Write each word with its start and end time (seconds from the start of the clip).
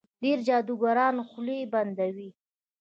ډېر 0.21 0.37
جادوګران 0.47 1.15
خولې 1.29 1.57
بندوي. 1.73 2.29